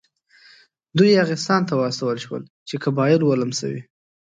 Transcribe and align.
دوی 0.97 1.09
یاغستان 1.19 1.61
ته 1.67 1.73
واستول 1.75 2.17
شول 2.25 2.41
چې 2.67 2.75
قبایل 2.83 3.21
ولمسوي. 3.23 3.81